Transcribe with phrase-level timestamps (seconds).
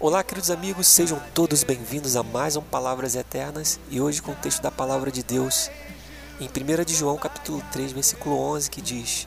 [0.00, 4.36] Olá, queridos amigos, sejam todos bem-vindos a mais um Palavras Eternas e hoje com o
[4.36, 5.68] texto da Palavra de Deus
[6.38, 9.26] em 1 de João, capítulo 3, versículo 11, que diz: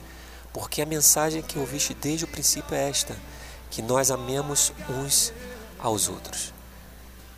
[0.53, 3.17] Porque a mensagem que ouviste desde o princípio é esta,
[3.69, 5.33] que nós amemos uns
[5.77, 6.53] aos outros.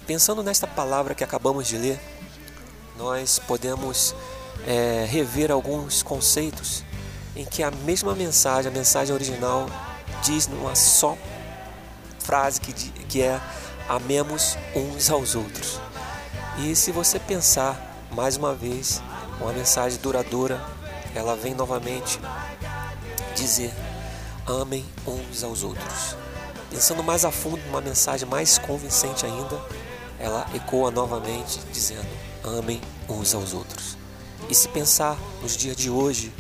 [0.06, 2.00] Pensando nesta palavra que acabamos de ler,
[3.00, 4.14] nós podemos
[4.68, 6.84] é, rever alguns conceitos
[7.36, 9.66] em que a mesma mensagem, a mensagem original,
[10.24, 11.18] diz numa só
[12.24, 13.40] frase que, que é
[13.88, 15.80] amemos uns aos outros.
[16.60, 19.02] E se você pensar mais uma vez,
[19.42, 20.64] uma mensagem duradoura,
[21.16, 22.20] ela vem novamente
[23.36, 23.74] dizer
[24.46, 26.16] amem uns aos outros.
[26.70, 29.62] Pensando mais a fundo, uma mensagem mais convincente ainda,
[30.20, 32.08] ela ecoa novamente dizendo
[32.44, 33.98] amem uns aos outros.
[34.50, 36.32] E se pensar nos dias de hoje,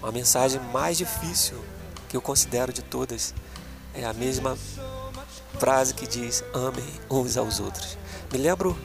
[0.00, 1.58] uma mensagem mais difícil
[2.08, 3.34] que eu considero de todas
[3.94, 4.56] é a mesma
[5.58, 7.98] frase que diz: amem uns aos outros.
[8.32, 8.76] Me lembro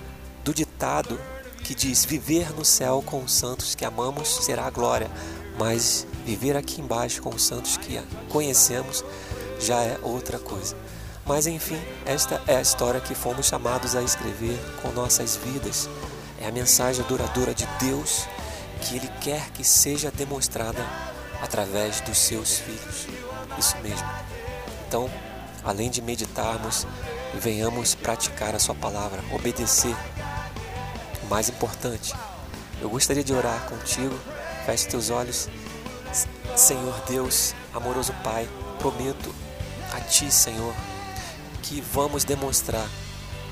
[0.43, 1.19] do ditado
[1.63, 5.09] que diz: viver no céu com os santos que amamos será a glória,
[5.57, 9.03] mas viver aqui embaixo com os santos que conhecemos
[9.59, 10.75] já é outra coisa.
[11.25, 15.87] Mas enfim, esta é a história que fomos chamados a escrever com nossas vidas.
[16.41, 18.25] É a mensagem duradoura de Deus
[18.81, 20.83] que Ele quer que seja demonstrada
[21.41, 23.07] através dos seus filhos.
[23.57, 24.07] Isso mesmo.
[24.87, 25.09] Então,
[25.63, 26.85] além de meditarmos,
[27.33, 29.95] venhamos praticar a Sua palavra, obedecer.
[31.23, 32.13] O mais importante,
[32.81, 34.17] eu gostaria de orar contigo.
[34.65, 35.49] Feche teus olhos.
[36.55, 38.47] Senhor Deus, amoroso Pai,
[38.79, 39.33] prometo
[39.93, 40.73] a Ti, Senhor,
[41.61, 42.87] que vamos demonstrar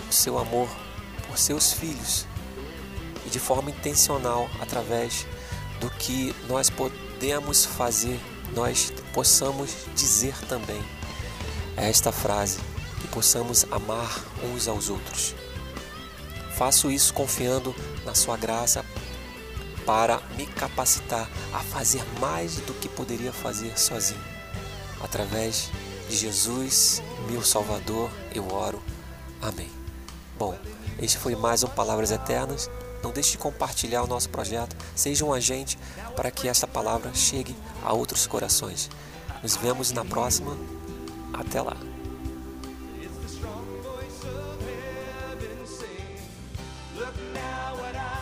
[0.09, 0.67] o Seu amor
[1.27, 2.25] por seus filhos
[3.25, 5.27] e de forma intencional através
[5.79, 8.19] do que nós podemos fazer,
[8.55, 10.81] nós possamos dizer também
[11.77, 12.59] esta frase,
[12.99, 15.35] que possamos amar uns aos outros.
[16.55, 18.83] Faço isso confiando na Sua graça
[19.85, 24.19] para me capacitar a fazer mais do que poderia fazer sozinho.
[24.99, 25.69] Através
[26.09, 28.81] de Jesus, meu Salvador, eu oro.
[29.41, 29.69] Amém.
[30.37, 30.57] Bom,
[30.99, 32.69] este foi mais um Palavras Eternas.
[33.03, 34.75] Não deixe de compartilhar o nosso projeto.
[34.95, 35.77] Seja um agente
[36.15, 38.89] para que esta palavra chegue a outros corações.
[39.43, 40.57] Nos vemos na próxima.
[41.33, 41.77] Até lá.
[46.97, 48.16] Look now.